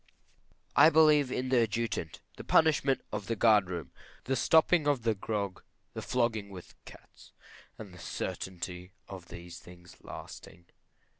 [0.75, 3.91] I believe in the Adjutant; the punishment of the guard room;
[4.23, 5.61] the stopping of grog;
[5.93, 7.33] the flogging with cats;
[7.77, 10.65] and the certainty of these things lasting.